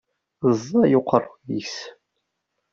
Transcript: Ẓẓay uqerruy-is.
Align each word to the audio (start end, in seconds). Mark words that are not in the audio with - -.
Ẓẓay 0.57 0.93
uqerruy-is. 0.99 1.75